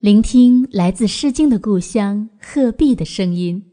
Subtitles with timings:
[0.00, 3.70] 聆听来自《诗经》的故乡鹤壁的声音。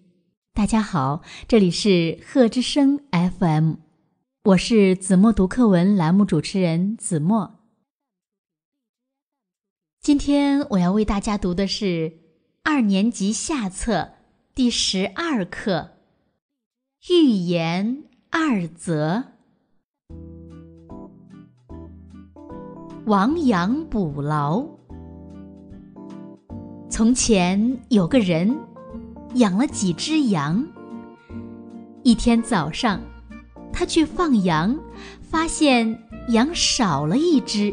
[0.53, 3.75] 大家好，这里是鹤之声 FM，
[4.43, 7.61] 我是子墨读课文栏目主持人子墨。
[10.01, 12.19] 今天我要为大家读的是
[12.61, 14.15] 二年级下册
[14.53, 15.91] 第十二课
[17.09, 19.23] 《寓言二则》。
[23.05, 24.76] 亡羊补牢。
[26.97, 28.57] 从前有个人
[29.35, 30.65] 养了几只羊。
[32.01, 32.99] 一天早上，
[33.71, 34.75] 他去放羊，
[35.21, 37.71] 发现羊少了一只。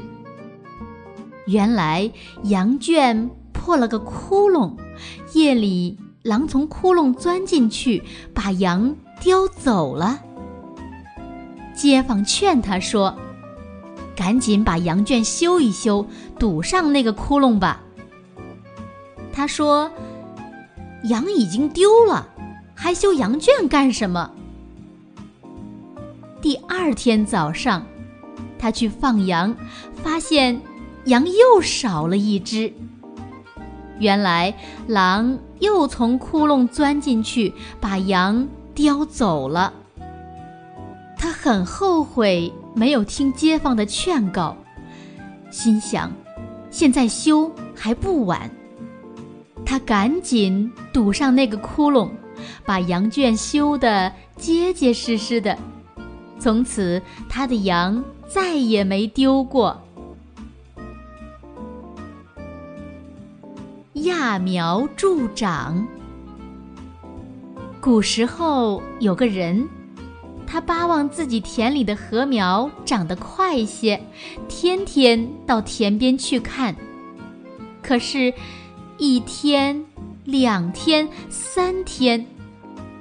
[1.46, 4.74] 原来羊圈破了个窟窿，
[5.32, 8.02] 夜里狼从窟窿钻进去，
[8.34, 10.20] 把羊叼走了。
[11.74, 13.16] 街坊劝他说
[14.14, 16.06] ：“赶紧把羊圈修一修，
[16.38, 17.80] 堵上那个窟窿吧。”
[19.36, 19.90] 他说
[21.10, 22.28] ：“羊已经丢了，
[22.72, 24.30] 还修羊圈干什么？”
[26.40, 27.84] 第二天早上，
[28.58, 29.56] 他去放羊，
[29.92, 30.60] 发现
[31.06, 32.72] 羊又少了一只。
[33.98, 34.54] 原来
[34.86, 39.72] 狼又从窟窿钻进去，把羊叼走了。
[41.16, 44.56] 他很后悔没有听街坊的劝告，
[45.50, 46.12] 心想：
[46.70, 48.48] 现在修还不晚。
[49.66, 52.10] 他赶紧堵上那个窟窿，
[52.64, 55.56] 把羊圈修得结结实实的。
[56.38, 59.80] 从此，他的羊再也没丢过。
[63.94, 65.86] 揠苗助长。
[67.80, 69.66] 古时候有个人，
[70.46, 74.00] 他巴望自己田里的禾苗长得快些，
[74.46, 76.76] 天天到田边去看。
[77.82, 78.32] 可是。
[78.96, 79.84] 一天，
[80.24, 82.24] 两天，三天，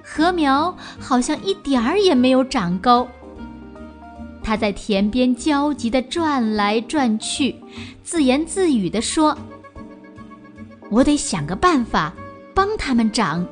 [0.03, 3.07] 禾苗好像一点儿也没有长高。
[4.43, 7.55] 他在田边焦急地转来转去，
[8.03, 9.37] 自言自语地说
[10.89, 12.11] ：“我得想个办法
[12.53, 13.45] 帮他们长。”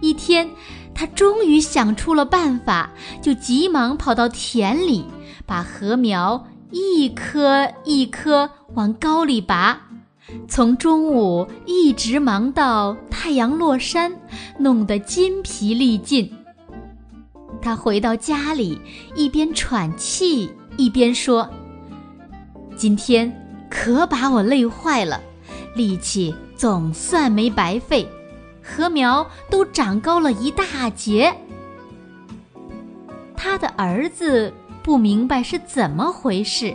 [0.00, 0.48] 一天，
[0.94, 5.04] 他终于想出了办法，就急忙跑到田里，
[5.44, 9.85] 把禾苗一颗一颗往高里拔。
[10.48, 14.12] 从中午一直忙到太阳落山，
[14.58, 16.32] 弄得筋疲力尽。
[17.60, 18.80] 他回到家里，
[19.14, 21.48] 一边喘气一边说
[22.76, 23.30] ：“今天
[23.68, 25.20] 可把我累坏了，
[25.74, 28.08] 力气总算没白费，
[28.62, 31.34] 禾苗都长高了一大截。”
[33.36, 34.52] 他的儿子
[34.82, 36.74] 不明白是怎么回事，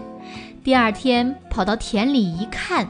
[0.64, 2.90] 第二天跑到田里一看。